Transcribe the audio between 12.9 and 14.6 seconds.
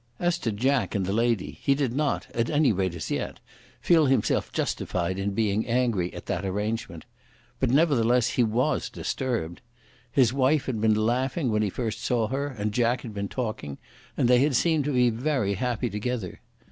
had been talking, and they had